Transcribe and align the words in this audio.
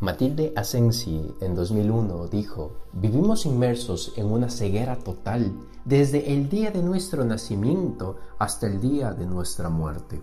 Matilde 0.00 0.52
Asensi 0.56 1.34
en 1.40 1.54
2001 1.54 2.26
dijo, 2.26 2.72
vivimos 2.92 3.46
inmersos 3.46 4.12
en 4.16 4.26
una 4.26 4.50
ceguera 4.50 4.96
total 4.96 5.52
desde 5.84 6.32
el 6.32 6.48
día 6.48 6.72
de 6.72 6.82
nuestro 6.82 7.24
nacimiento 7.24 8.16
hasta 8.38 8.66
el 8.66 8.80
día 8.80 9.12
de 9.12 9.24
nuestra 9.24 9.68
muerte. 9.68 10.20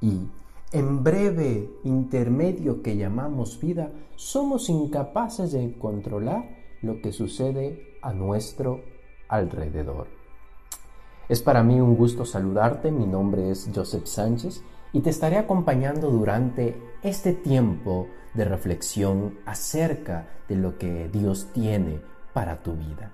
Y 0.00 0.26
en 0.72 1.04
breve 1.04 1.70
intermedio 1.84 2.82
que 2.82 2.96
llamamos 2.96 3.60
vida, 3.60 3.92
somos 4.16 4.68
incapaces 4.68 5.52
de 5.52 5.78
controlar 5.78 6.44
lo 6.82 7.00
que 7.00 7.12
sucede 7.12 7.98
a 8.02 8.12
nuestro 8.12 8.80
alrededor. 9.28 10.08
Es 11.28 11.40
para 11.40 11.62
mí 11.62 11.80
un 11.80 11.94
gusto 11.94 12.24
saludarte, 12.24 12.90
mi 12.90 13.06
nombre 13.06 13.48
es 13.50 13.70
Joseph 13.72 14.06
Sánchez 14.06 14.64
y 14.92 15.00
te 15.00 15.10
estaré 15.10 15.38
acompañando 15.38 16.10
durante 16.10 16.80
este 17.02 17.32
tiempo 17.32 18.08
de 18.34 18.44
reflexión 18.44 19.38
acerca 19.46 20.28
de 20.48 20.56
lo 20.56 20.78
que 20.78 21.08
Dios 21.08 21.48
tiene 21.52 22.00
para 22.32 22.62
tu 22.62 22.74
vida. 22.74 23.12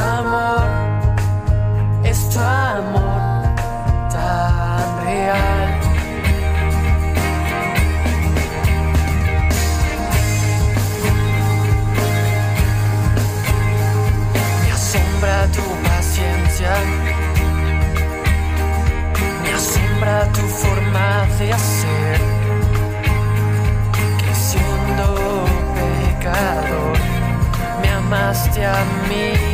amor, 0.00 0.66
es 2.04 2.28
tu 2.30 2.38
amor 2.40 3.20
tan 4.10 5.04
real. 5.04 5.68
Me 14.62 14.72
asombra 14.72 15.46
tu 15.56 15.62
paciencia, 15.88 16.72
me 19.42 19.50
asombra 19.52 20.32
tu 20.32 20.42
forma 20.62 21.26
de 21.38 21.52
hacer, 21.52 22.20
que 24.18 24.34
siendo 24.34 25.44
pecador 25.76 26.98
me 27.82 27.88
amaste 27.90 28.66
a 28.66 28.84
mí. 29.08 29.47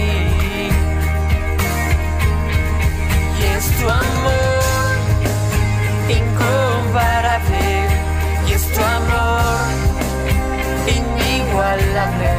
tu 3.79 3.89
amor 3.89 4.65
incomparable 6.09 7.65
y 8.47 8.53
es 8.53 8.73
tu 8.73 8.81
amor 8.83 9.65
inigualable 10.87 12.33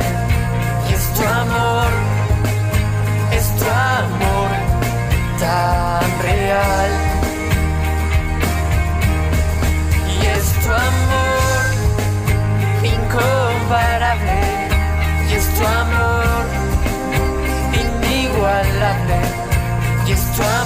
y 0.89 0.93
es 0.93 1.13
tu 1.13 1.23
amor, 1.23 1.89
es 3.31 3.47
tu 3.57 3.65
amor 3.65 4.49
tan 5.39 6.21
real. 6.21 6.91
Y 10.21 10.25
es 10.37 10.45
tu 10.63 10.71
amor 10.71 11.61
incomparable 12.83 14.39
y 15.29 15.33
es 15.33 15.45
tu 15.55 15.65
amor 15.65 16.45
inigualable 17.83 19.19
y 20.07 20.11
es 20.11 20.23
tu 20.35 20.43
amor 20.43 20.64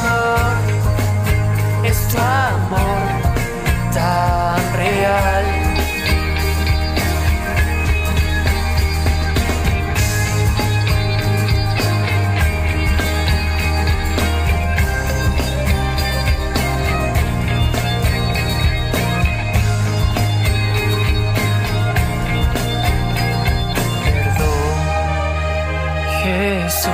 Jesús, 26.80 26.94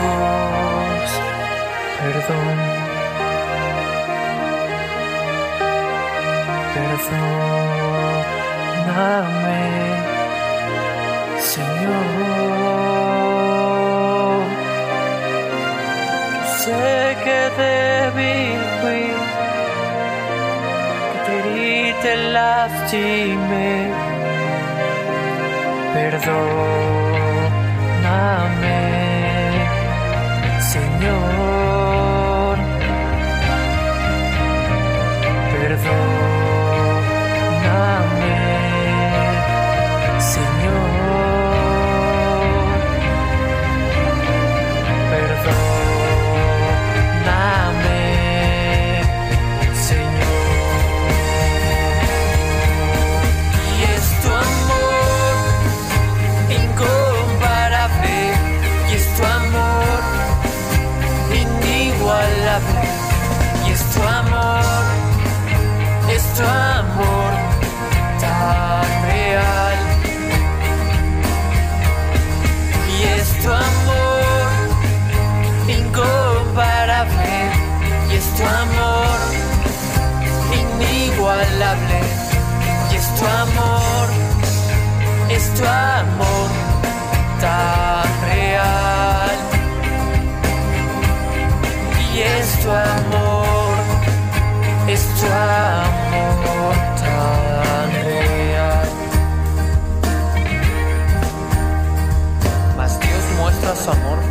perdón, 2.02 2.58
perdóname, 8.86 9.62
Señor. 11.38 12.06
Sé 16.62 16.88
que 17.24 17.40
débil 17.62 18.62
fui, 18.82 19.06
que 21.12 21.18
te 21.26 21.34
herí, 21.38 21.94
te 22.02 22.14
lastimé, 22.34 23.74
perdóname. 25.94 26.56
beautiful 35.76 36.15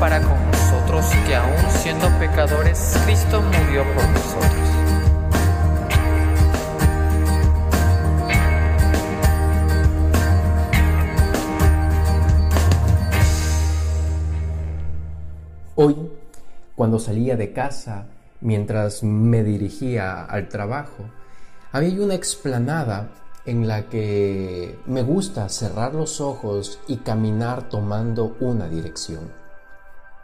para 0.04 0.20
con 0.20 0.36
nosotros 0.50 1.06
que 1.26 1.34
aún 1.34 1.70
siendo 1.70 2.06
pecadores, 2.18 2.94
Cristo 3.06 3.40
murió 3.40 3.84
por 3.94 4.06
nosotros. 4.10 4.68
Hoy, 15.74 15.96
cuando 16.76 16.98
salía 16.98 17.38
de 17.38 17.54
casa, 17.54 18.04
mientras 18.42 19.02
me 19.02 19.42
dirigía 19.42 20.22
al 20.22 20.50
trabajo, 20.50 21.04
había 21.72 22.02
una 22.02 22.14
explanada 22.14 23.08
en 23.46 23.66
la 23.66 23.88
que 23.88 24.78
me 24.84 25.02
gusta 25.02 25.48
cerrar 25.48 25.94
los 25.94 26.20
ojos 26.20 26.78
y 26.88 26.98
caminar 26.98 27.70
tomando 27.70 28.36
una 28.40 28.68
dirección. 28.68 29.43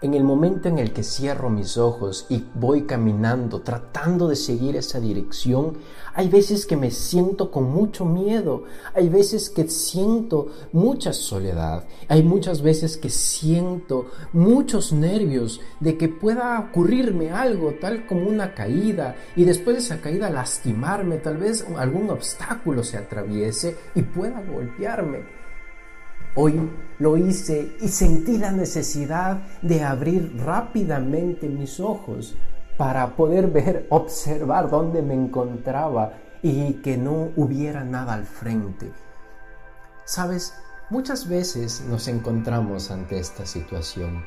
En 0.02 0.14
el 0.14 0.24
momento 0.24 0.66
en 0.70 0.78
el 0.78 0.94
que 0.94 1.02
cierro 1.02 1.50
mis 1.50 1.76
ojos 1.76 2.24
y 2.30 2.46
voy 2.54 2.84
caminando 2.84 3.60
tratando 3.60 4.28
de 4.28 4.36
seguir 4.36 4.74
esa 4.76 4.98
dirección, 4.98 5.76
hay 6.14 6.30
veces 6.30 6.64
que 6.64 6.78
me 6.78 6.90
siento 6.90 7.50
con 7.50 7.64
mucho 7.64 8.06
miedo, 8.06 8.64
hay 8.94 9.10
veces 9.10 9.50
que 9.50 9.68
siento 9.68 10.48
mucha 10.72 11.12
soledad, 11.12 11.84
hay 12.08 12.22
muchas 12.22 12.62
veces 12.62 12.96
que 12.96 13.10
siento 13.10 14.06
muchos 14.32 14.90
nervios 14.94 15.60
de 15.80 15.98
que 15.98 16.08
pueda 16.08 16.58
ocurrirme 16.58 17.30
algo 17.30 17.74
tal 17.78 18.06
como 18.06 18.26
una 18.26 18.54
caída 18.54 19.16
y 19.36 19.44
después 19.44 19.76
de 19.76 19.82
esa 19.82 20.00
caída 20.00 20.30
lastimarme, 20.30 21.18
tal 21.18 21.36
vez 21.36 21.66
algún 21.76 22.08
obstáculo 22.08 22.84
se 22.84 22.96
atraviese 22.96 23.76
y 23.94 24.00
pueda 24.00 24.40
golpearme. 24.40 25.39
Hoy 26.36 26.70
lo 27.00 27.16
hice 27.16 27.76
y 27.80 27.88
sentí 27.88 28.38
la 28.38 28.52
necesidad 28.52 29.42
de 29.62 29.82
abrir 29.82 30.40
rápidamente 30.44 31.48
mis 31.48 31.80
ojos 31.80 32.36
para 32.76 33.16
poder 33.16 33.48
ver, 33.48 33.86
observar 33.90 34.70
dónde 34.70 35.02
me 35.02 35.14
encontraba 35.14 36.12
y 36.42 36.74
que 36.74 36.96
no 36.96 37.30
hubiera 37.36 37.84
nada 37.84 38.14
al 38.14 38.24
frente. 38.24 38.92
Sabes, 40.04 40.54
muchas 40.88 41.28
veces 41.28 41.84
nos 41.88 42.06
encontramos 42.06 42.90
ante 42.90 43.18
esta 43.18 43.44
situación. 43.44 44.24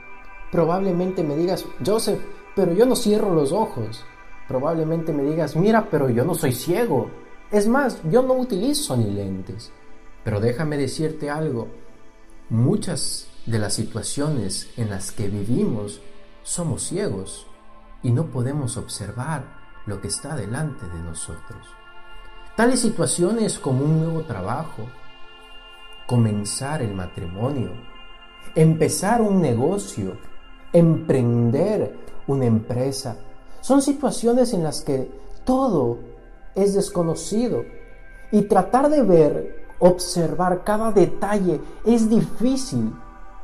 Probablemente 0.51 1.23
me 1.23 1.35
digas, 1.35 1.65
Joseph, 1.85 2.21
pero 2.55 2.73
yo 2.73 2.85
no 2.85 2.95
cierro 2.95 3.33
los 3.33 3.51
ojos. 3.51 4.05
Probablemente 4.47 5.13
me 5.13 5.23
digas, 5.23 5.55
mira, 5.55 5.87
pero 5.89 6.09
yo 6.09 6.25
no 6.25 6.35
soy 6.35 6.51
ciego. 6.51 7.09
Es 7.49 7.67
más, 7.67 8.01
yo 8.11 8.21
no 8.21 8.33
utilizo 8.33 8.95
ni 8.97 9.09
lentes. 9.09 9.71
Pero 10.23 10.39
déjame 10.39 10.77
decirte 10.77 11.29
algo, 11.29 11.67
Muchas 12.49 13.27
de 13.45 13.57
las 13.57 13.73
situaciones 13.73 14.69
en 14.77 14.89
las 14.89 15.11
que 15.11 15.29
vivimos 15.29 16.01
somos 16.43 16.83
ciegos 16.83 17.47
y 18.03 18.11
no 18.11 18.27
podemos 18.27 18.75
observar 18.75 19.45
lo 19.85 20.01
que 20.01 20.09
está 20.09 20.35
delante 20.35 20.85
de 20.85 20.99
nosotros. 20.99 21.65
Tales 22.57 22.81
situaciones 22.81 23.57
como 23.57 23.85
un 23.85 24.03
nuevo 24.03 24.23
trabajo, 24.23 24.83
comenzar 26.05 26.81
el 26.81 26.93
matrimonio, 26.93 27.71
empezar 28.55 29.21
un 29.21 29.41
negocio, 29.41 30.17
emprender 30.73 31.97
una 32.27 32.45
empresa, 32.45 33.17
son 33.61 33.81
situaciones 33.81 34.53
en 34.53 34.63
las 34.63 34.81
que 34.81 35.09
todo 35.45 35.97
es 36.55 36.73
desconocido 36.73 37.63
y 38.31 38.43
tratar 38.43 38.89
de 38.89 39.01
ver 39.01 39.62
observar 39.83 40.63
cada 40.63 40.93
detalle 40.93 41.59
es 41.85 42.09
difícil, 42.09 42.93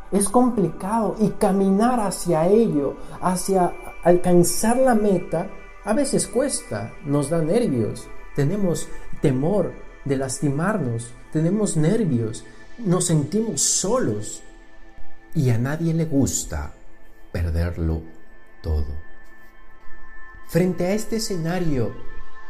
es 0.09 0.29
complicado 0.29 1.17
y 1.19 1.31
caminar 1.31 1.99
hacia 1.99 2.47
ello, 2.47 2.95
hacia 3.21 3.73
alcanzar 4.03 4.77
la 4.77 4.95
meta, 4.95 5.49
a 5.83 5.93
veces 5.93 6.27
cuesta, 6.27 6.93
nos 7.03 7.29
da 7.29 7.41
nervios, 7.41 8.07
tenemos 8.35 8.87
temor 9.21 9.73
de 10.05 10.15
lastimarnos, 10.15 11.11
tenemos 11.33 11.75
nervios, 11.75 12.45
nos 12.77 13.07
sentimos 13.07 13.61
solos 13.61 14.41
y 15.35 15.49
a 15.49 15.57
nadie 15.57 15.93
le 15.93 16.05
gusta 16.05 16.73
perderlo 17.33 18.01
todo. 18.63 18.87
Frente 20.47 20.85
a 20.85 20.93
este 20.93 21.17
escenario 21.17 21.93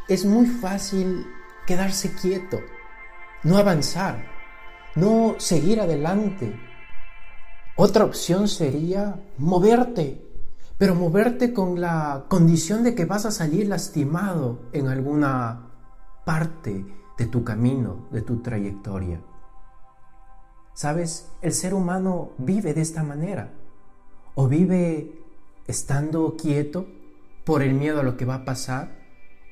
es 0.07 0.25
muy 0.25 0.45
fácil 0.45 1.25
quedarse 1.65 2.13
quieto 2.13 2.59
no 3.43 3.57
avanzar, 3.57 4.25
no 4.95 5.35
seguir 5.37 5.79
adelante. 5.79 6.59
Otra 7.75 8.03
opción 8.03 8.47
sería 8.47 9.21
moverte, 9.37 10.21
pero 10.77 10.95
moverte 10.95 11.53
con 11.53 11.79
la 11.79 12.25
condición 12.27 12.83
de 12.83 12.95
que 12.95 13.05
vas 13.05 13.25
a 13.25 13.31
salir 13.31 13.67
lastimado 13.67 14.69
en 14.73 14.87
alguna 14.87 15.71
parte 16.25 16.85
de 17.17 17.25
tu 17.25 17.43
camino, 17.43 18.07
de 18.11 18.21
tu 18.21 18.41
trayectoria. 18.41 19.21
Sabes, 20.73 21.31
el 21.41 21.53
ser 21.53 21.73
humano 21.73 22.31
vive 22.37 22.73
de 22.73 22.81
esta 22.81 23.03
manera, 23.03 23.53
o 24.35 24.47
vive 24.47 25.21
estando 25.67 26.35
quieto 26.37 26.87
por 27.45 27.61
el 27.61 27.73
miedo 27.73 27.99
a 27.99 28.03
lo 28.03 28.15
que 28.15 28.25
va 28.25 28.35
a 28.35 28.45
pasar, 28.45 28.99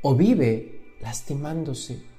o 0.01 0.15
vive 0.15 0.97
lastimándose 1.01 2.16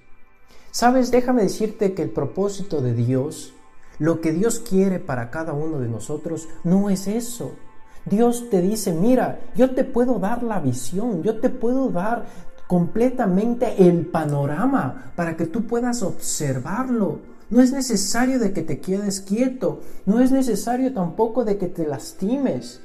Sabes, 0.78 1.10
déjame 1.10 1.42
decirte 1.42 1.92
que 1.92 2.02
el 2.02 2.10
propósito 2.10 2.80
de 2.80 2.94
Dios, 2.94 3.52
lo 3.98 4.20
que 4.20 4.30
Dios 4.30 4.60
quiere 4.60 5.00
para 5.00 5.28
cada 5.28 5.52
uno 5.52 5.80
de 5.80 5.88
nosotros, 5.88 6.48
no 6.62 6.88
es 6.88 7.08
eso. 7.08 7.56
Dios 8.04 8.48
te 8.48 8.62
dice, 8.62 8.92
mira, 8.92 9.40
yo 9.56 9.74
te 9.74 9.82
puedo 9.82 10.20
dar 10.20 10.44
la 10.44 10.60
visión, 10.60 11.24
yo 11.24 11.40
te 11.40 11.50
puedo 11.50 11.90
dar 11.90 12.26
completamente 12.68 13.88
el 13.88 14.06
panorama 14.06 15.10
para 15.16 15.36
que 15.36 15.46
tú 15.46 15.66
puedas 15.66 16.04
observarlo. 16.04 17.22
No 17.50 17.60
es 17.60 17.72
necesario 17.72 18.38
de 18.38 18.52
que 18.52 18.62
te 18.62 18.78
quedes 18.78 19.20
quieto, 19.20 19.80
no 20.06 20.20
es 20.20 20.30
necesario 20.30 20.94
tampoco 20.94 21.44
de 21.44 21.58
que 21.58 21.66
te 21.66 21.88
lastimes, 21.88 22.80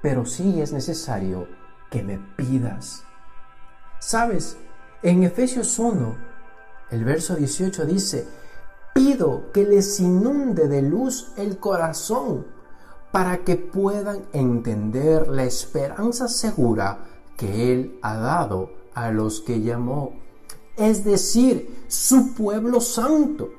pero 0.00 0.24
sí 0.24 0.60
es 0.60 0.72
necesario 0.72 1.48
que 1.90 2.04
me 2.04 2.20
pidas. 2.36 3.02
Sabes, 3.98 4.56
en 5.02 5.24
Efesios 5.24 5.76
1 5.80 6.37
el 6.90 7.04
verso 7.04 7.36
18 7.36 7.86
dice, 7.86 8.26
pido 8.94 9.52
que 9.52 9.64
les 9.64 10.00
inunde 10.00 10.68
de 10.68 10.82
luz 10.82 11.32
el 11.36 11.58
corazón 11.58 12.46
para 13.12 13.38
que 13.38 13.56
puedan 13.56 14.24
entender 14.32 15.28
la 15.28 15.44
esperanza 15.44 16.28
segura 16.28 17.06
que 17.36 17.72
Él 17.72 17.98
ha 18.02 18.16
dado 18.16 18.70
a 18.94 19.10
los 19.10 19.40
que 19.40 19.60
llamó, 19.60 20.14
es 20.76 21.04
decir, 21.04 21.84
su 21.88 22.34
pueblo 22.34 22.80
santo, 22.80 23.50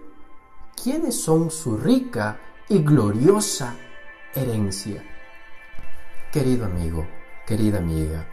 quienes 0.82 1.22
son 1.22 1.52
su 1.52 1.78
rica 1.78 2.40
y 2.68 2.80
gloriosa 2.80 3.76
herencia. 4.36 5.04
Querido 6.32 6.66
amigo, 6.66 7.08
querida 7.48 7.80
amiga, 7.80 8.28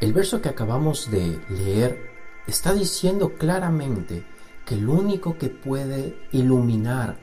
el 0.00 0.12
verso 0.12 0.40
que 0.40 0.48
acabamos 0.48 1.10
de 1.10 1.40
leer 1.48 2.07
está 2.48 2.72
diciendo 2.72 3.34
claramente 3.38 4.24
que 4.64 4.74
el 4.74 4.88
único 4.88 5.36
que 5.36 5.50
puede 5.50 6.18
iluminar 6.32 7.16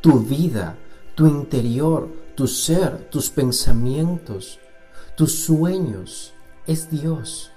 tu 0.00 0.20
vida, 0.20 0.78
tu 1.14 1.26
interior, 1.26 2.08
tu 2.34 2.46
ser, 2.46 3.08
tus 3.10 3.30
pensamientos, 3.30 4.60
tus 5.16 5.34
sueños, 5.44 6.34
es 6.66 6.90
Dios. 6.90 7.50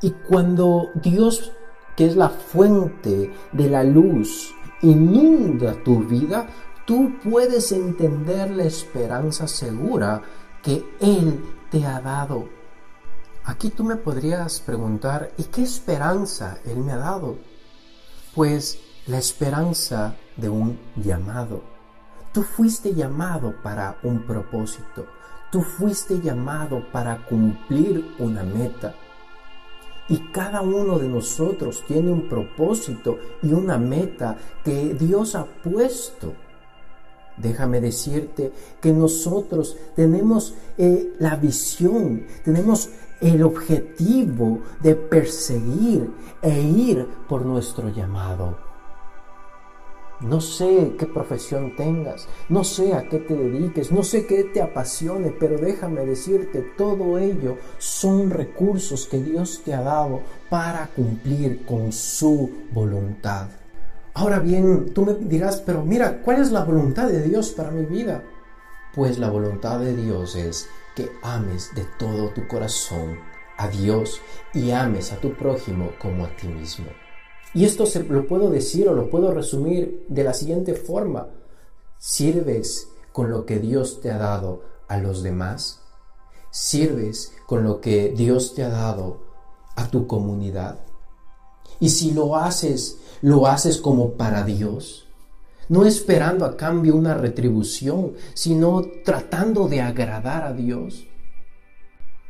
Y 0.00 0.10
cuando 0.10 0.90
Dios, 0.94 1.52
que 1.94 2.06
es 2.06 2.16
la 2.16 2.30
fuente 2.30 3.30
de 3.52 3.68
la 3.68 3.84
luz, 3.84 4.50
inunda 4.80 5.74
tu 5.84 6.00
vida, 6.04 6.48
tú 6.86 7.12
puedes 7.22 7.70
entender 7.70 8.50
la 8.50 8.64
esperanza 8.64 9.46
segura 9.46 10.22
que 10.62 10.84
Él 11.00 11.44
te 11.70 11.84
ha 11.84 12.00
dado 12.00 12.48
Aquí 13.46 13.68
tú 13.68 13.84
me 13.84 13.96
podrías 13.96 14.60
preguntar, 14.60 15.32
¿y 15.36 15.44
qué 15.44 15.62
esperanza 15.62 16.58
Él 16.64 16.78
me 16.78 16.92
ha 16.92 16.96
dado? 16.96 17.36
Pues 18.34 18.78
la 19.06 19.18
esperanza 19.18 20.16
de 20.38 20.48
un 20.48 20.78
llamado. 20.96 21.62
Tú 22.32 22.42
fuiste 22.42 22.94
llamado 22.94 23.54
para 23.62 23.98
un 24.02 24.26
propósito. 24.26 25.06
Tú 25.52 25.60
fuiste 25.60 26.20
llamado 26.22 26.90
para 26.90 27.26
cumplir 27.26 28.14
una 28.18 28.42
meta. 28.44 28.94
Y 30.08 30.18
cada 30.32 30.62
uno 30.62 30.98
de 30.98 31.08
nosotros 31.08 31.84
tiene 31.86 32.10
un 32.12 32.30
propósito 32.30 33.18
y 33.42 33.52
una 33.52 33.76
meta 33.76 34.38
que 34.64 34.94
Dios 34.94 35.34
ha 35.34 35.44
puesto. 35.44 36.32
Déjame 37.36 37.80
decirte 37.80 38.52
que 38.80 38.92
nosotros 38.92 39.76
tenemos 39.96 40.54
eh, 40.78 41.14
la 41.18 41.36
visión, 41.36 42.26
tenemos 42.44 42.90
el 43.20 43.42
objetivo 43.42 44.60
de 44.80 44.94
perseguir 44.94 46.10
e 46.42 46.60
ir 46.60 47.08
por 47.28 47.44
nuestro 47.44 47.88
llamado. 47.88 48.58
No 50.20 50.40
sé 50.40 50.94
qué 50.98 51.06
profesión 51.06 51.74
tengas, 51.76 52.28
no 52.48 52.64
sé 52.64 52.94
a 52.94 53.08
qué 53.08 53.18
te 53.18 53.34
dediques, 53.34 53.90
no 53.90 54.02
sé 54.02 54.26
qué 54.26 54.44
te 54.44 54.62
apasione, 54.62 55.34
pero 55.38 55.58
déjame 55.58 56.06
decirte, 56.06 56.62
todo 56.78 57.18
ello 57.18 57.58
son 57.78 58.30
recursos 58.30 59.06
que 59.06 59.20
Dios 59.20 59.62
te 59.64 59.74
ha 59.74 59.82
dado 59.82 60.22
para 60.48 60.86
cumplir 60.94 61.66
con 61.66 61.92
su 61.92 62.50
voluntad. 62.72 63.48
Ahora 64.14 64.38
bien, 64.38 64.94
tú 64.94 65.04
me 65.04 65.14
dirás, 65.14 65.60
pero 65.60 65.84
mira, 65.84 66.22
¿cuál 66.22 66.40
es 66.40 66.52
la 66.52 66.64
voluntad 66.64 67.08
de 67.08 67.22
Dios 67.22 67.50
para 67.50 67.72
mi 67.72 67.84
vida? 67.84 68.22
Pues 68.94 69.18
la 69.18 69.28
voluntad 69.28 69.80
de 69.80 69.94
Dios 69.96 70.36
es 70.36 70.68
que 70.94 71.10
ames 71.22 71.74
de 71.74 71.84
todo 71.98 72.30
tu 72.30 72.46
corazón 72.46 73.18
a 73.56 73.68
Dios 73.68 74.20
y 74.52 74.70
ames 74.70 75.12
a 75.12 75.20
tu 75.20 75.34
prójimo 75.34 75.92
como 76.00 76.24
a 76.24 76.36
ti 76.36 76.48
mismo. 76.48 76.86
Y 77.54 77.64
esto 77.64 77.86
se 77.86 78.02
lo 78.02 78.26
puedo 78.26 78.50
decir 78.50 78.88
o 78.88 78.94
lo 78.94 79.10
puedo 79.10 79.32
resumir 79.32 80.06
de 80.08 80.24
la 80.24 80.34
siguiente 80.34 80.74
forma. 80.74 81.28
¿Sirves 81.98 82.88
con 83.12 83.30
lo 83.30 83.46
que 83.46 83.60
Dios 83.60 84.00
te 84.00 84.10
ha 84.10 84.18
dado 84.18 84.62
a 84.88 84.98
los 84.98 85.22
demás? 85.22 85.80
¿Sirves 86.50 87.32
con 87.46 87.62
lo 87.62 87.80
que 87.80 88.10
Dios 88.10 88.54
te 88.54 88.64
ha 88.64 88.68
dado 88.68 89.22
a 89.76 89.88
tu 89.88 90.06
comunidad? 90.06 90.80
Y 91.78 91.90
si 91.90 92.12
lo 92.12 92.36
haces, 92.36 92.98
lo 93.22 93.46
haces 93.46 93.78
como 93.78 94.14
para 94.14 94.42
Dios, 94.44 95.03
no 95.68 95.84
esperando 95.84 96.44
a 96.44 96.56
cambio 96.56 96.94
una 96.96 97.14
retribución, 97.14 98.12
sino 98.34 98.82
tratando 99.04 99.68
de 99.68 99.80
agradar 99.80 100.44
a 100.44 100.52
Dios. 100.52 101.06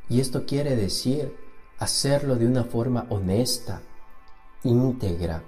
Y 0.09 0.21
esto 0.21 0.45
quiere 0.47 0.76
decir 0.76 1.35
hacerlo 1.79 2.37
de 2.37 2.47
una 2.47 2.64
forma 2.64 3.07
honesta, 3.09 3.83
íntegra, 4.62 5.43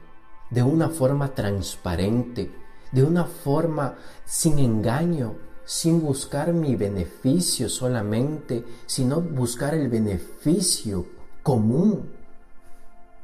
de 0.51 0.63
una 0.63 0.89
forma 0.89 1.35
transparente, 1.35 2.51
de 2.93 3.03
una 3.03 3.25
forma 3.25 3.97
sin 4.25 4.59
engaño, 4.59 5.37
sin 5.65 6.01
buscar 6.01 6.53
mi 6.53 6.77
beneficio 6.77 7.69
solamente, 7.69 8.65
sino 8.87 9.21
buscar 9.21 9.75
el 9.75 9.89
beneficio 9.89 11.07
común, 11.43 12.13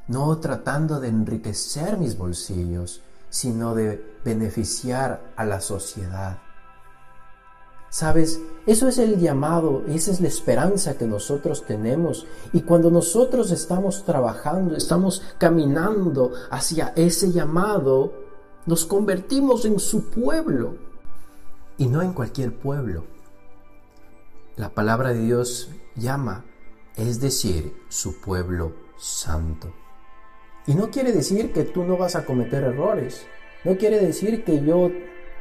no 0.08 0.38
tratando 0.38 1.00
de 1.00 1.08
enriquecer 1.08 1.96
mis 1.98 2.18
bolsillos, 2.18 3.00
sino 3.32 3.74
de 3.74 4.18
beneficiar 4.24 5.32
a 5.36 5.46
la 5.46 5.62
sociedad. 5.62 6.38
Sabes, 7.88 8.40
eso 8.66 8.88
es 8.88 8.98
el 8.98 9.18
llamado, 9.18 9.84
esa 9.88 10.10
es 10.10 10.20
la 10.20 10.28
esperanza 10.28 10.98
que 10.98 11.06
nosotros 11.06 11.64
tenemos. 11.66 12.26
Y 12.52 12.60
cuando 12.60 12.90
nosotros 12.90 13.50
estamos 13.50 14.04
trabajando, 14.04 14.76
estamos 14.76 15.22
caminando 15.38 16.32
hacia 16.50 16.92
ese 16.94 17.32
llamado, 17.32 18.12
nos 18.66 18.84
convertimos 18.84 19.64
en 19.64 19.80
su 19.80 20.10
pueblo. 20.10 20.76
Y 21.78 21.86
no 21.86 22.02
en 22.02 22.12
cualquier 22.12 22.54
pueblo. 22.58 23.04
La 24.56 24.74
palabra 24.74 25.14
de 25.14 25.20
Dios 25.20 25.70
llama, 25.96 26.44
es 26.96 27.18
decir, 27.18 27.74
su 27.88 28.20
pueblo 28.20 28.74
santo. 28.98 29.72
Y 30.66 30.74
no 30.74 30.90
quiere 30.90 31.12
decir 31.12 31.52
que 31.52 31.64
tú 31.64 31.84
no 31.84 31.96
vas 31.96 32.16
a 32.16 32.24
cometer 32.24 32.62
errores. 32.62 33.26
No 33.64 33.76
quiere 33.76 33.98
decir 33.98 34.44
que 34.44 34.64
yo 34.64 34.90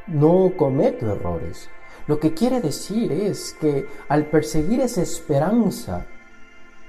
no 0.06 0.52
cometo 0.56 1.10
errores. 1.10 1.68
Lo 2.06 2.18
que 2.18 2.34
quiere 2.34 2.60
decir 2.60 3.12
es 3.12 3.56
que 3.60 3.86
al 4.08 4.26
perseguir 4.26 4.80
esa 4.80 5.02
esperanza, 5.02 6.06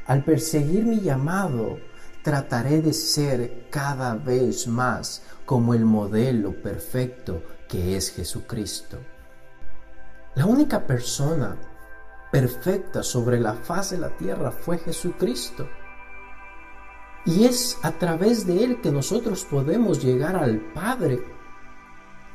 al 0.08 0.24
perseguir 0.24 0.86
mi 0.86 1.02
llamado, 1.02 1.78
trataré 2.24 2.82
de 2.82 2.94
ser 2.94 3.68
cada 3.70 4.16
vez 4.16 4.68
más 4.68 5.22
como 5.46 5.74
el 5.74 5.86
modelo 5.86 6.54
perfecto 6.62 7.44
que 7.68 7.96
es 7.96 8.12
Jesucristo. 8.12 8.98
La 10.36 10.46
única 10.46 10.88
persona 10.88 11.56
perfecta 12.32 13.04
sobre 13.04 13.40
la 13.40 13.54
faz 13.54 13.92
de 13.92 14.00
la 14.00 14.10
tierra 14.10 14.52
fue 14.52 14.80
Jesucristo. 14.80 15.68
Y 17.26 17.46
es 17.46 17.78
a 17.82 17.92
través 17.94 18.46
de 18.46 18.64
Él 18.64 18.82
que 18.82 18.92
nosotros 18.92 19.46
podemos 19.46 20.04
llegar 20.04 20.36
al 20.36 20.60
Padre 20.74 21.24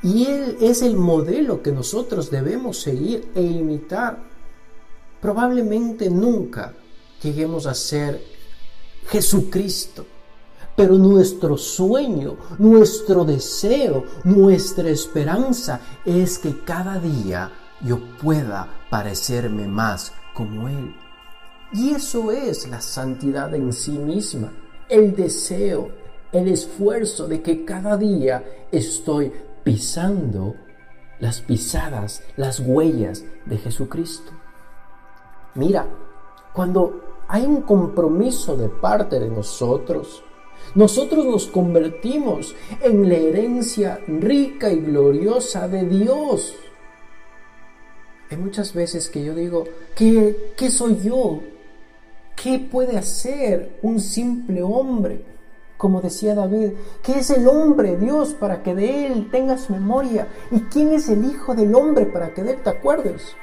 y 0.01 0.25
Él 0.25 0.57
es 0.61 0.81
el 0.81 0.95
modelo 0.95 1.61
que 1.61 1.71
nosotros 1.71 2.31
debemos 2.31 2.79
seguir 2.79 3.31
e 3.35 3.41
imitar. 3.41 4.17
Probablemente 5.21 6.09
nunca 6.09 6.73
lleguemos 7.21 7.65
a 7.65 7.73
ser 7.73 8.23
Jesucristo, 9.07 10.05
pero 10.75 10.97
nuestro 10.97 11.57
sueño, 11.57 12.37
nuestro 12.59 13.25
deseo, 13.25 14.05
nuestra 14.23 14.89
esperanza 14.89 15.81
es 16.05 16.39
que 16.39 16.63
cada 16.63 16.97
día 16.99 17.51
yo 17.81 17.99
pueda 18.21 18.85
parecerme 18.89 19.67
más 19.67 20.13
como 20.33 20.69
Él. 20.69 20.95
Y 21.73 21.91
eso 21.91 22.31
es 22.31 22.69
la 22.69 22.79
santidad 22.79 23.53
en 23.53 23.73
sí 23.73 23.91
misma, 23.91 24.53
el 24.89 25.15
deseo, 25.15 25.91
el 26.31 26.47
esfuerzo 26.47 27.27
de 27.27 27.41
que 27.41 27.63
cada 27.63 27.95
día 27.97 28.43
estoy 28.71 29.31
pisando 29.63 30.55
las 31.19 31.41
pisadas, 31.41 32.23
las 32.35 32.59
huellas 32.59 33.23
de 33.45 33.57
Jesucristo. 33.57 34.31
Mira, 35.55 35.87
cuando 36.53 37.23
hay 37.27 37.45
un 37.45 37.61
compromiso 37.61 38.55
de 38.57 38.69
parte 38.69 39.19
de 39.19 39.29
nosotros, 39.29 40.23
nosotros 40.75 41.25
nos 41.25 41.47
convertimos 41.47 42.55
en 42.81 43.09
la 43.09 43.15
herencia 43.15 43.99
rica 44.07 44.71
y 44.71 44.81
gloriosa 44.81 45.67
de 45.67 45.85
Dios. 45.85 46.55
Hay 48.29 48.37
muchas 48.37 48.73
veces 48.73 49.09
que 49.09 49.23
yo 49.23 49.33
digo, 49.33 49.63
¿qué, 49.95 50.53
qué 50.55 50.69
soy 50.69 50.99
yo? 51.03 51.41
¿Qué 52.41 52.59
puede 52.59 52.97
hacer 52.97 53.79
un 53.81 53.99
simple 53.99 54.61
hombre? 54.61 55.25
como 55.79 56.01
decía 56.01 56.35
David, 56.35 56.73
¿qué 57.01 57.19
es 57.19 57.29
el 57.29 57.47
hombre, 57.47 57.95
Dios, 57.95 58.33
para 58.33 58.61
que 58.61 58.75
de 58.75 59.07
él 59.07 59.29
tengas 59.31 59.69
memoria? 59.69 60.27
¿Y 60.51 60.59
quién 60.63 60.91
es 60.91 61.07
el 61.07 61.23
Hijo 61.23 61.55
del 61.55 61.73
hombre 61.73 62.05
para 62.05 62.33
que 62.33 62.43
de 62.43 62.51
él 62.51 62.61
te 62.61 62.69
acuerdes? 62.69 63.33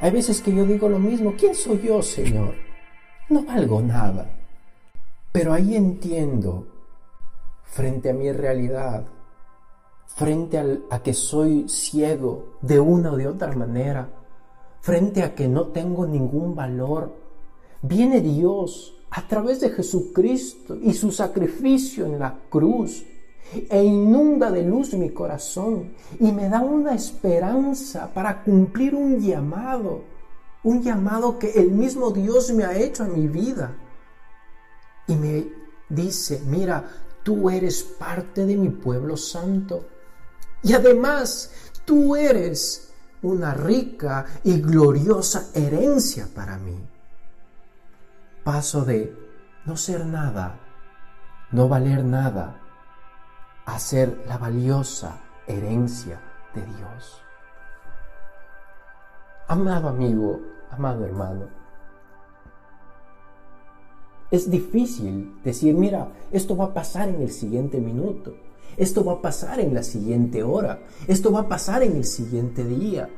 Hay 0.00 0.12
veces 0.12 0.40
que 0.40 0.54
yo 0.54 0.64
digo 0.64 0.88
lo 0.88 0.98
mismo, 0.98 1.34
¿quién 1.38 1.54
soy 1.54 1.82
yo, 1.82 2.00
Señor? 2.00 2.54
No 3.28 3.42
valgo 3.42 3.82
nada. 3.82 4.30
Pero 5.30 5.52
ahí 5.52 5.76
entiendo, 5.76 6.68
frente 7.64 8.08
a 8.08 8.14
mi 8.14 8.32
realidad, 8.32 9.04
frente 10.06 10.58
a 10.88 11.02
que 11.02 11.12
soy 11.12 11.68
ciego 11.68 12.56
de 12.62 12.80
una 12.80 13.12
o 13.12 13.16
de 13.18 13.28
otra 13.28 13.52
manera, 13.52 14.08
frente 14.80 15.22
a 15.22 15.34
que 15.34 15.48
no 15.48 15.66
tengo 15.66 16.06
ningún 16.06 16.54
valor, 16.54 17.25
viene 17.86 18.20
Dios 18.20 18.96
a 19.10 19.26
través 19.26 19.60
de 19.60 19.70
Jesucristo 19.70 20.76
y 20.82 20.92
su 20.92 21.10
sacrificio 21.10 22.06
en 22.06 22.18
la 22.18 22.38
cruz 22.50 23.04
e 23.52 23.82
inunda 23.82 24.50
de 24.50 24.62
luz 24.62 24.92
mi 24.94 25.10
corazón 25.10 25.92
y 26.18 26.32
me 26.32 26.48
da 26.48 26.60
una 26.60 26.94
esperanza 26.94 28.12
para 28.12 28.42
cumplir 28.42 28.94
un 28.94 29.20
llamado, 29.20 30.02
un 30.64 30.82
llamado 30.82 31.38
que 31.38 31.52
el 31.52 31.70
mismo 31.70 32.10
Dios 32.10 32.52
me 32.52 32.64
ha 32.64 32.76
hecho 32.76 33.04
a 33.04 33.08
mi 33.08 33.28
vida. 33.28 33.76
Y 35.06 35.14
me 35.14 35.46
dice, 35.88 36.42
mira, 36.46 36.84
tú 37.22 37.48
eres 37.48 37.84
parte 37.84 38.44
de 38.44 38.56
mi 38.56 38.70
pueblo 38.70 39.16
santo. 39.16 39.86
Y 40.64 40.72
además, 40.72 41.52
tú 41.84 42.16
eres 42.16 42.90
una 43.22 43.54
rica 43.54 44.26
y 44.42 44.60
gloriosa 44.60 45.50
herencia 45.54 46.28
para 46.34 46.58
mí 46.58 46.76
paso 48.46 48.84
de 48.84 49.12
no 49.64 49.76
ser 49.76 50.06
nada, 50.06 50.60
no 51.50 51.68
valer 51.68 52.04
nada, 52.04 52.60
a 53.64 53.76
ser 53.80 54.22
la 54.28 54.38
valiosa 54.38 55.18
herencia 55.48 56.20
de 56.54 56.64
Dios. 56.64 57.20
Amado 59.48 59.88
amigo, 59.88 60.40
amado 60.70 61.04
hermano, 61.04 61.48
es 64.30 64.48
difícil 64.48 65.40
decir, 65.42 65.74
mira, 65.74 66.06
esto 66.30 66.56
va 66.56 66.66
a 66.66 66.74
pasar 66.74 67.08
en 67.08 67.22
el 67.22 67.32
siguiente 67.32 67.80
minuto, 67.80 68.32
esto 68.76 69.04
va 69.04 69.14
a 69.14 69.22
pasar 69.22 69.58
en 69.58 69.74
la 69.74 69.82
siguiente 69.82 70.44
hora, 70.44 70.78
esto 71.08 71.32
va 71.32 71.40
a 71.40 71.48
pasar 71.48 71.82
en 71.82 71.96
el 71.96 72.04
siguiente 72.04 72.62
día. 72.62 73.10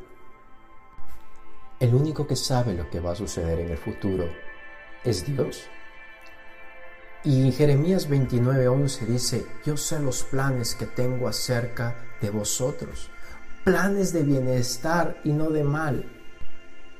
El 1.80 1.94
único 1.94 2.26
que 2.26 2.35
sabe 2.35 2.73
lo 2.73 2.88
que 2.88 3.00
va 3.00 3.12
a 3.12 3.14
suceder 3.14 3.61
en 3.61 3.68
el 3.68 3.76
futuro 3.76 4.48
es 5.05 5.26
Dios. 5.26 5.64
Y 7.25 7.50
Jeremías 7.52 8.09
29:11 8.09 9.07
dice, 9.07 9.47
yo 9.64 9.76
sé 9.76 9.99
los 9.99 10.23
planes 10.23 10.75
que 10.75 10.87
tengo 10.87 11.28
acerca 11.28 11.97
de 12.21 12.31
vosotros, 12.31 13.11
planes 13.64 14.12
de 14.12 14.23
bienestar 14.23 15.21
y 15.25 15.33
no 15.33 15.50
de 15.50 15.64
mal, 15.64 16.05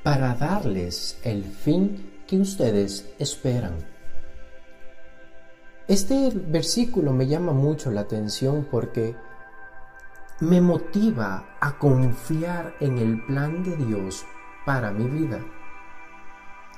para 0.03 0.35
darles 0.35 1.19
el 1.23 1.45
fin 1.45 2.23
que 2.27 2.39
ustedes 2.39 3.09
esperan. 3.19 3.77
Este 5.87 6.31
versículo 6.35 7.13
me 7.13 7.27
llama 7.27 7.53
mucho 7.53 7.91
la 7.91 8.03
atención 8.03 8.69
porque 8.71 9.17
me 10.41 10.61
motiva 10.61 11.57
a 11.61 11.79
confiar 11.79 12.75
en 12.81 12.99
el 12.99 13.25
plan 13.25 13.65
de 13.65 13.77
Dios 13.77 14.25
para 14.67 14.93
mi 14.93 15.09
vida. 15.09 15.41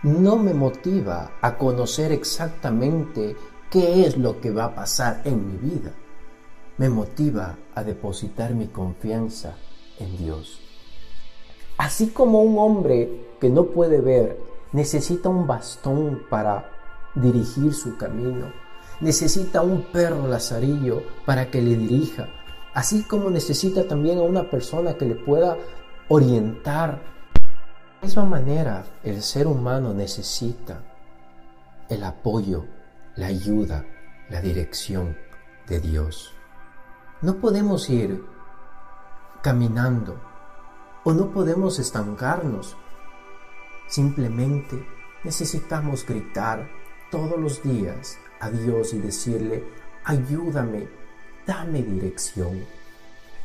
No 0.02 0.36
me 0.36 0.54
motiva 0.54 1.32
a 1.42 1.58
conocer 1.58 2.10
exactamente 2.10 3.36
qué 3.70 4.06
es 4.06 4.16
lo 4.16 4.40
que 4.40 4.50
va 4.50 4.64
a 4.64 4.74
pasar 4.74 5.20
en 5.24 5.46
mi 5.46 5.56
vida. 5.58 5.92
Me 6.78 6.88
motiva 6.88 7.58
a 7.74 7.84
depositar 7.84 8.54
mi 8.54 8.68
confianza 8.68 9.56
en 9.98 10.16
Dios. 10.16 10.58
Así 11.76 12.08
como 12.08 12.42
un 12.42 12.58
hombre 12.58 13.28
que 13.40 13.50
no 13.50 13.66
puede 13.66 14.00
ver 14.00 14.38
necesita 14.72 15.28
un 15.28 15.46
bastón 15.46 16.22
para 16.30 16.70
dirigir 17.14 17.74
su 17.74 17.96
camino, 17.96 18.52
necesita 19.00 19.62
un 19.62 19.82
perro 19.92 20.28
lazarillo 20.28 21.02
para 21.26 21.50
que 21.50 21.60
le 21.60 21.76
dirija, 21.76 22.28
así 22.72 23.02
como 23.02 23.30
necesita 23.30 23.86
también 23.86 24.18
a 24.18 24.22
una 24.22 24.50
persona 24.50 24.94
que 24.94 25.06
le 25.06 25.14
pueda 25.14 25.58
orientar. 26.08 27.02
De 28.00 28.06
la 28.06 28.22
misma 28.22 28.24
manera, 28.24 28.86
el 29.04 29.22
ser 29.22 29.46
humano 29.46 29.92
necesita 29.92 30.80
el 31.90 32.02
apoyo, 32.02 32.64
la 33.14 33.26
ayuda, 33.26 33.84
la 34.30 34.40
dirección 34.40 35.18
de 35.68 35.80
Dios. 35.80 36.32
No 37.20 37.36
podemos 37.36 37.90
ir 37.90 38.24
caminando 39.42 40.18
o 41.04 41.12
no 41.12 41.30
podemos 41.30 41.78
estancarnos. 41.78 42.74
Simplemente 43.86 44.82
necesitamos 45.22 46.06
gritar 46.06 46.70
todos 47.10 47.38
los 47.38 47.62
días 47.62 48.16
a 48.40 48.48
Dios 48.50 48.94
y 48.94 48.98
decirle, 48.98 49.62
ayúdame, 50.04 50.88
dame 51.46 51.82
dirección, 51.82 52.64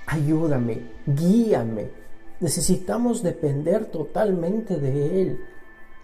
ayúdame, 0.05 0.91
guíame. 1.05 2.04
Necesitamos 2.39 3.24
depender 3.24 3.86
totalmente 3.86 4.77
de 4.77 5.22
Él. 5.22 5.46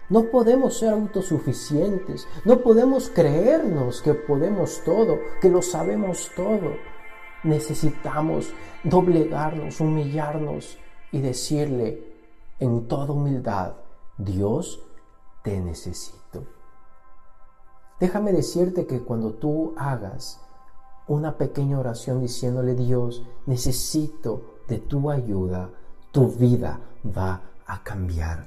No 0.08 0.30
podemos 0.30 0.78
ser 0.78 0.90
autosuficientes, 0.92 2.26
no 2.44 2.60
podemos 2.60 3.08
creernos 3.08 4.02
que 4.02 4.14
podemos 4.14 4.82
todo, 4.84 5.18
que 5.40 5.48
lo 5.48 5.62
sabemos 5.62 6.30
todo. 6.36 6.76
Necesitamos 7.44 8.52
doblegarnos, 8.84 9.80
humillarnos 9.80 10.78
y 11.12 11.20
decirle 11.20 12.12
en 12.58 12.88
toda 12.88 13.12
humildad, 13.12 13.74
Dios, 14.18 14.82
te 15.42 15.60
necesito. 15.60 16.44
Déjame 17.98 18.32
decirte 18.32 18.86
que 18.86 19.00
cuando 19.00 19.34
tú 19.34 19.74
hagas 19.76 20.40
una 21.06 21.36
pequeña 21.36 21.78
oración 21.78 22.20
diciéndole 22.20 22.74
Dios, 22.74 23.24
necesito 23.46 24.58
de 24.68 24.78
tu 24.78 25.10
ayuda, 25.10 25.70
tu 26.12 26.28
vida 26.28 26.78
va 27.04 27.42
a 27.66 27.82
cambiar. 27.82 28.46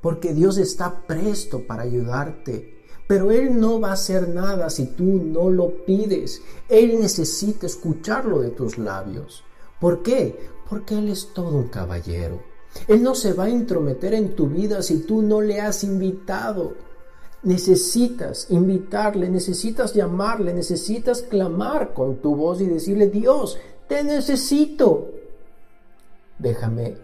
Porque 0.00 0.32
Dios 0.32 0.58
está 0.58 1.06
presto 1.06 1.66
para 1.66 1.82
ayudarte. 1.82 2.76
Pero 3.08 3.30
Él 3.30 3.58
no 3.58 3.80
va 3.80 3.90
a 3.90 3.94
hacer 3.94 4.28
nada 4.28 4.68
si 4.68 4.88
tú 4.88 5.04
no 5.04 5.50
lo 5.50 5.84
pides. 5.86 6.42
Él 6.68 7.00
necesita 7.00 7.66
escucharlo 7.66 8.40
de 8.40 8.50
tus 8.50 8.76
labios. 8.76 9.42
¿Por 9.80 10.02
qué? 10.02 10.38
Porque 10.68 10.98
Él 10.98 11.08
es 11.08 11.32
todo 11.32 11.56
un 11.56 11.68
caballero. 11.68 12.42
Él 12.86 13.02
no 13.02 13.14
se 13.14 13.32
va 13.32 13.44
a 13.44 13.50
intrometer 13.50 14.12
en 14.12 14.36
tu 14.36 14.46
vida 14.48 14.82
si 14.82 14.98
tú 15.00 15.22
no 15.22 15.40
le 15.40 15.60
has 15.60 15.84
invitado. 15.84 16.74
Necesitas 17.42 18.50
invitarle, 18.50 19.30
necesitas 19.30 19.94
llamarle, 19.94 20.52
necesitas 20.52 21.22
clamar 21.22 21.94
con 21.94 22.16
tu 22.16 22.36
voz 22.36 22.60
y 22.60 22.66
decirle, 22.66 23.08
Dios, 23.08 23.58
te 23.88 24.04
necesito. 24.04 25.17
Déjame 26.38 26.96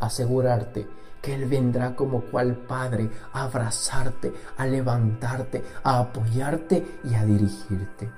asegurarte 0.00 0.86
que 1.20 1.34
Él 1.34 1.46
vendrá 1.46 1.94
como 1.94 2.22
cual 2.22 2.56
Padre 2.66 3.08
a 3.32 3.44
abrazarte, 3.44 4.32
a 4.56 4.66
levantarte, 4.66 5.62
a 5.84 6.00
apoyarte 6.00 6.84
y 7.04 7.14
a 7.14 7.24
dirigirte. 7.24 8.10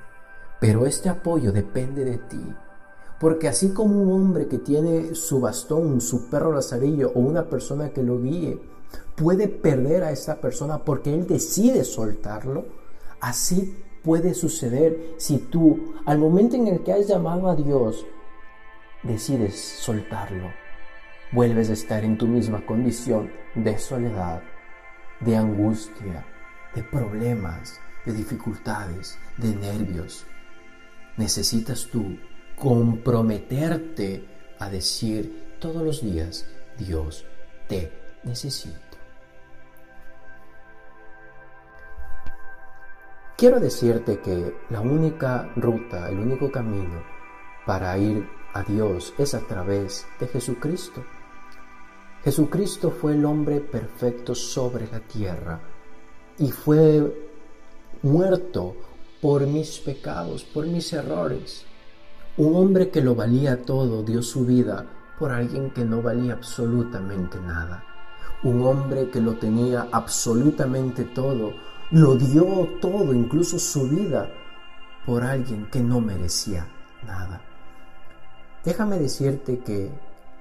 Pero 0.58 0.86
este 0.86 1.10
apoyo 1.10 1.52
depende 1.52 2.04
de 2.04 2.18
ti. 2.18 2.54
Porque 3.20 3.48
así 3.48 3.70
como 3.70 4.00
un 4.00 4.12
hombre 4.12 4.48
que 4.48 4.58
tiene 4.58 5.14
su 5.14 5.40
bastón, 5.40 6.00
su 6.00 6.28
perro 6.28 6.52
lazarillo 6.52 7.12
o 7.14 7.20
una 7.20 7.44
persona 7.44 7.90
que 7.90 8.02
lo 8.02 8.20
guíe, 8.20 8.60
puede 9.14 9.48
perder 9.48 10.02
a 10.04 10.10
esa 10.10 10.40
persona 10.40 10.78
porque 10.78 11.14
él 11.14 11.26
decide 11.26 11.84
soltarlo, 11.84 12.64
así 13.20 13.76
puede 14.02 14.34
suceder 14.34 15.14
si 15.18 15.38
tú, 15.38 15.94
al 16.04 16.18
momento 16.18 16.56
en 16.56 16.68
el 16.68 16.82
que 16.82 16.92
has 16.92 17.06
llamado 17.06 17.48
a 17.48 17.56
Dios, 17.56 18.04
decides 19.04 19.60
soltarlo. 19.60 20.52
Vuelves 21.32 21.70
a 21.70 21.74
estar 21.74 22.04
en 22.04 22.18
tu 22.18 22.26
misma 22.26 22.64
condición 22.64 23.30
de 23.54 23.78
soledad, 23.78 24.42
de 25.20 25.36
angustia, 25.36 26.24
de 26.74 26.82
problemas, 26.82 27.80
de 28.04 28.12
dificultades, 28.12 29.18
de 29.36 29.54
nervios. 29.54 30.26
Necesitas 31.16 31.88
tú 31.90 32.18
comprometerte 32.56 34.26
a 34.58 34.68
decir 34.68 35.56
todos 35.60 35.82
los 35.82 36.02
días, 36.02 36.46
Dios, 36.78 37.26
te 37.68 37.92
necesito. 38.24 38.78
Quiero 43.36 43.58
decirte 43.58 44.20
que 44.20 44.54
la 44.70 44.80
única 44.80 45.52
ruta, 45.56 46.08
el 46.08 46.18
único 46.18 46.50
camino 46.52 47.02
para 47.66 47.98
ir 47.98 48.28
a 48.54 48.62
Dios 48.62 49.12
es 49.18 49.34
a 49.34 49.40
través 49.40 50.06
de 50.18 50.26
Jesucristo. 50.28 51.04
Jesucristo 52.22 52.90
fue 52.90 53.12
el 53.12 53.24
hombre 53.26 53.60
perfecto 53.60 54.34
sobre 54.34 54.86
la 54.90 55.00
tierra 55.00 55.60
y 56.38 56.50
fue 56.50 57.30
muerto 58.02 58.74
por 59.20 59.46
mis 59.46 59.78
pecados, 59.80 60.44
por 60.44 60.66
mis 60.66 60.92
errores. 60.92 61.66
Un 62.38 62.56
hombre 62.56 62.90
que 62.90 63.02
lo 63.02 63.14
valía 63.14 63.62
todo 63.62 64.02
dio 64.02 64.22
su 64.22 64.46
vida 64.46 64.86
por 65.18 65.32
alguien 65.32 65.70
que 65.70 65.84
no 65.84 66.00
valía 66.00 66.32
absolutamente 66.32 67.38
nada. 67.40 67.84
Un 68.42 68.64
hombre 68.64 69.10
que 69.10 69.20
lo 69.20 69.34
tenía 69.34 69.88
absolutamente 69.92 71.04
todo 71.04 71.52
lo 71.90 72.16
dio 72.16 72.78
todo, 72.80 73.12
incluso 73.12 73.58
su 73.58 73.88
vida, 73.88 74.28
por 75.06 75.22
alguien 75.22 75.66
que 75.70 75.80
no 75.80 76.00
merecía 76.00 76.66
nada. 77.06 77.40
Déjame 78.64 78.98
decirte 78.98 79.58
que 79.58 79.90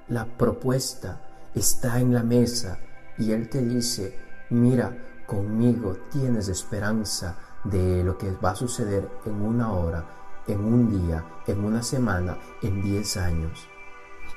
la 0.08 0.26
propuesta 0.26 1.22
está 1.54 2.00
en 2.00 2.14
la 2.14 2.24
mesa 2.24 2.80
y 3.18 3.32
Él 3.32 3.50
te 3.50 3.62
dice, 3.62 4.18
mira, 4.50 4.98
conmigo 5.28 5.98
tienes 6.12 6.48
esperanza 6.48 7.38
de 7.64 8.04
lo 8.04 8.18
que 8.18 8.32
va 8.32 8.52
a 8.52 8.56
suceder 8.56 9.10
en 9.26 9.42
una 9.42 9.74
hora, 9.74 10.06
en 10.48 10.60
un 10.60 11.06
día, 11.06 11.26
en 11.48 11.64
una 11.64 11.84
semana, 11.84 12.38
en 12.62 12.82
diez 12.82 13.18
años. 13.18 13.68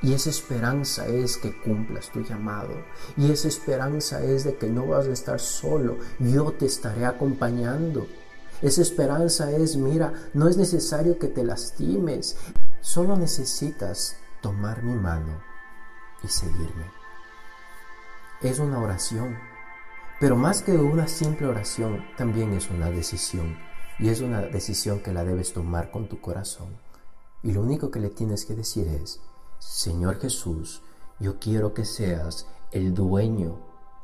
Y 0.03 0.13
esa 0.13 0.31
esperanza 0.31 1.07
es 1.07 1.37
que 1.37 1.59
cumplas 1.63 2.11
tu 2.11 2.23
llamado. 2.23 2.75
Y 3.17 3.31
esa 3.31 3.49
esperanza 3.49 4.23
es 4.23 4.45
de 4.45 4.57
que 4.57 4.69
no 4.69 4.87
vas 4.87 5.07
a 5.07 5.13
estar 5.13 5.41
solo. 5.41 5.97
Yo 6.19 6.53
te 6.53 6.67
estaré 6.67 7.07
acompañando. 7.07 8.07
Esa 8.63 8.83
esperanza 8.83 9.51
es, 9.53 9.77
mira, 9.77 10.13
no 10.35 10.49
es 10.49 10.57
necesario 10.57 11.19
que 11.19 11.29
te 11.29 11.45
lastimes. 11.45 12.37
Solo 12.81 13.17
necesitas 13.17 14.17
tomar 14.41 14.83
mi 14.83 14.95
mano 14.95 15.43
y 16.23 16.29
seguirme. 16.29 16.91
Es 18.41 18.59
una 18.59 18.79
oración. 18.79 19.37
Pero 20.21 20.37
más 20.37 20.63
que 20.63 20.73
una 20.73 21.09
simple 21.09 21.47
oración, 21.47 22.05
también 22.17 22.53
es 22.53 22.71
una 22.71 22.91
decisión. 22.91 23.59
Y 23.99 24.09
es 24.09 24.21
una 24.21 24.43
decisión 24.43 25.01
que 25.01 25.13
la 25.13 25.25
debes 25.25 25.53
tomar 25.53 25.91
con 25.91 26.09
tu 26.09 26.21
corazón. 26.21 26.79
Y 27.43 27.53
lo 27.53 27.63
único 27.63 27.91
que 27.91 28.01
le 28.01 28.11
tienes 28.11 28.45
que 28.45 28.55
decir 28.55 28.89
es, 28.89 29.21
Señor 29.59 30.21
Jesús, 30.21 30.83
yo 31.19 31.39
quiero 31.39 31.75
que 31.75 31.85
seas 31.85 32.47
el 32.73 32.95
dueño 32.95 33.59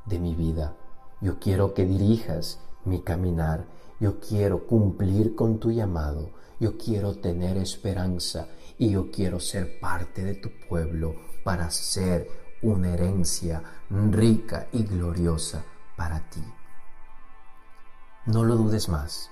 de 0.07 0.19
mi 0.19 0.35
vida. 0.35 0.77
Yo 1.21 1.39
quiero 1.39 1.75
que 1.75 1.85
dirijas 1.85 2.59
mi 2.85 3.03
caminar. 3.03 3.67
Yo 4.01 4.19
quiero 4.21 4.67
cumplir 4.67 5.35
con 5.35 5.59
tu 5.59 5.71
llamado. 5.71 6.31
Yo 6.59 6.77
quiero 6.77 7.15
tener 7.17 7.57
esperanza 7.57 8.49
y 8.79 8.91
yo 8.91 9.11
quiero 9.11 9.41
ser 9.41 9.81
parte 9.81 10.25
de 10.25 10.35
tu 10.35 10.51
pueblo 10.69 11.15
para 11.45 11.71
ser 11.71 12.29
una 12.63 12.95
herencia 12.95 13.63
rica 13.91 14.69
y 14.73 14.85
gloriosa 14.85 15.65
para 15.97 16.21
ti. 16.31 16.43
No 18.27 18.45
lo 18.45 18.57
dudes 18.57 18.89
más, 18.89 19.31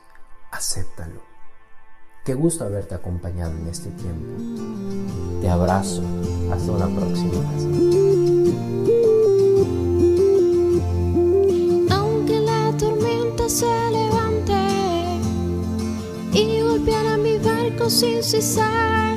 acéptalo. 0.51 1.23
Qué 2.25 2.35
gusto 2.35 2.65
haberte 2.65 2.95
acompañado 2.95 3.53
en 3.53 3.69
este 3.69 3.91
tiempo. 3.91 5.41
Te 5.41 5.49
abrazo. 5.49 6.03
Hasta 6.53 6.73
una 6.73 6.89
próxima 6.89 7.41
sin 17.89 18.23
cesar 18.23 19.17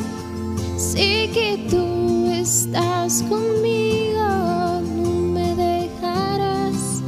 Sé 0.78 1.30
que 1.34 1.68
tú 1.70 2.30
estás 2.30 3.24
conmigo, 3.24 4.82
no 4.96 5.10
me 5.34 5.56
dejarás. 5.56 7.02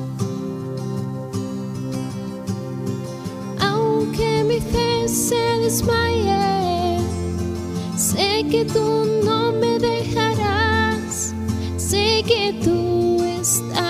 Aunque 3.59 4.43
mi 4.43 4.59
fe 4.59 5.07
se 5.07 5.59
desmaye, 5.61 6.99
sé 7.97 8.45
que 8.49 8.65
tú 8.65 9.05
no 9.23 9.51
me 9.51 9.77
dejarás. 9.77 11.33
Sé 11.77 12.23
que 12.25 12.59
tú 12.63 13.21
estás 13.23 13.84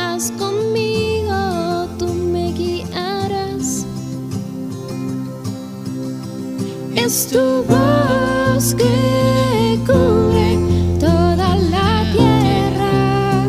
Es 7.05 7.27
tu 7.27 7.63
voz 7.65 8.73
que 8.73 9.79
cubre 9.85 10.57
toda 10.99 11.55
la 11.55 12.03
tierra. 12.11 13.45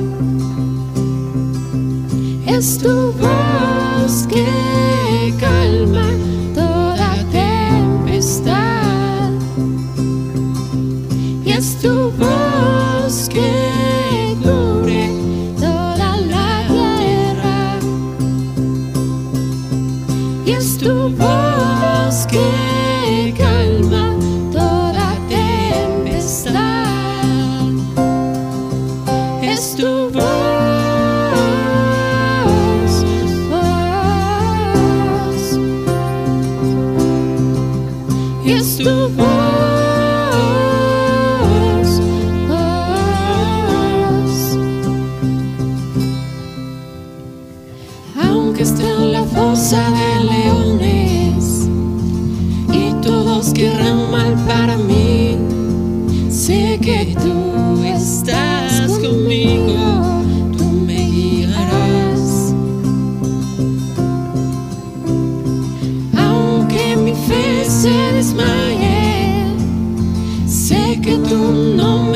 Es 2.46 2.76
tu 2.76 3.12
voz 3.12 4.26
que 4.28 5.32
calma 5.40 6.06
toda 6.54 7.14
tempestad. 7.32 9.30
Y 11.42 11.52
es 11.52 11.80
tu 11.80 12.10
voz 12.10 13.26
que 13.30 14.36
cubre 14.42 15.08
toda 15.58 16.18
la 16.28 16.66
tierra. 16.68 17.78
Y 20.44 20.50
es 20.50 20.76
tu 20.76 21.08
voz 21.16 22.26
que 22.26 22.95
calma 23.32 24.15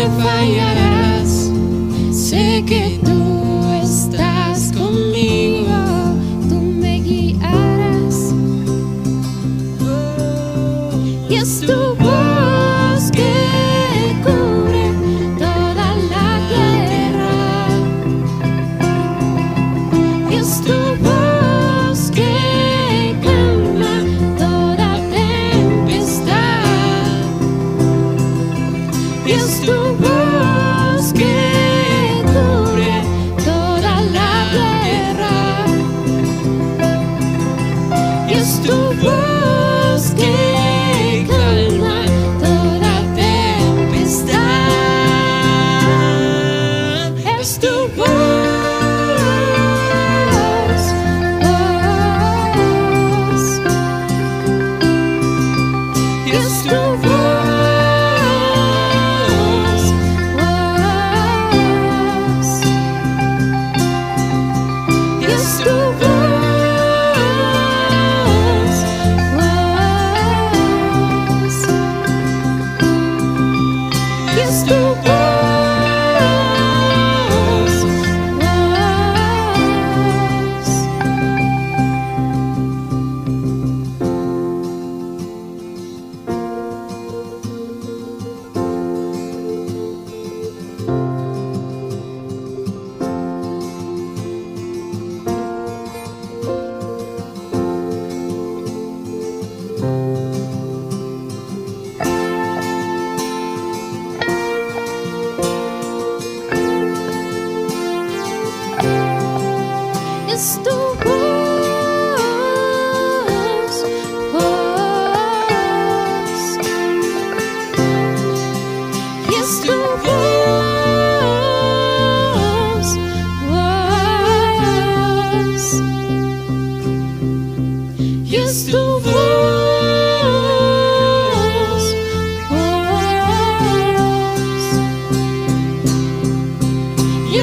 me 0.00 0.22
fallarás. 0.22 1.50
Sé 2.10 2.64
que 2.66 2.98
tú 3.04 3.19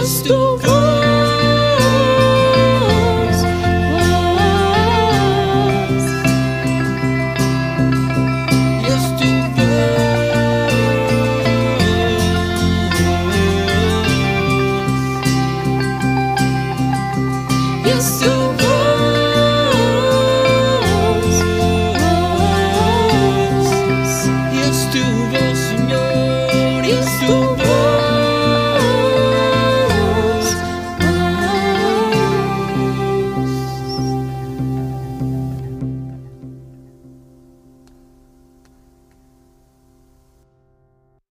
Y 0.08 0.10
es 0.10 0.77